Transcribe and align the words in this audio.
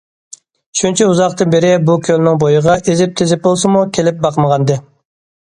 شۇنچە 0.77 1.09
ئۇزاقتىن 1.11 1.51
بېرى 1.55 1.69
بۇ 1.89 1.97
كۆلنىڭ 2.07 2.39
بويىغا 2.45 2.79
ئېزىپ- 2.95 3.15
تېزىپ 3.21 3.45
بولسىمۇ 3.45 3.85
كېلىپ 3.99 4.27
باقمىغانىدى. 4.27 4.81